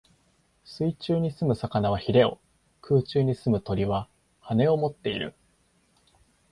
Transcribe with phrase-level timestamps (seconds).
[0.63, 2.39] 水中に棲む魚は鰭を、
[2.81, 4.09] 空中に棲む鳥は
[4.43, 5.35] 翅をもっている。